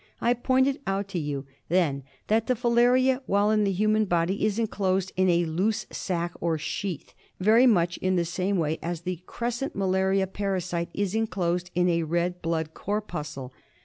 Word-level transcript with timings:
I 0.19 0.33
pointed 0.33 0.79
out 0.87 1.07
to 1.09 1.19
you 1.19 1.45
then 1.69 2.01
that 2.25 2.47
the 2.47 2.55
filaria 2.55 3.21
while 3.27 3.51
in 3.51 3.65
the 3.65 3.71
human 3.71 4.05
body 4.05 4.43
is 4.43 4.57
enclosed 4.57 5.11
in 5.15 5.29
a 5.29 5.45
loose 5.45 5.85
sac 5.91 6.31
or 6.41 6.57
sheath, 6.57 7.13
very 7.39 7.67
much 7.67 7.97
in 7.97 8.15
the 8.15 8.25
same 8.25 8.57
way 8.57 8.79
as 8.81 9.01
the 9.01 9.17
crescent 9.27 9.75
malaria 9.75 10.25
parasite 10.25 10.89
is 10.95 11.13
enclosed 11.13 11.69
in 11.75 11.87
a 11.87 12.01
red 12.01 12.41
blood 12.41 12.73
corpuscle. 12.73 13.53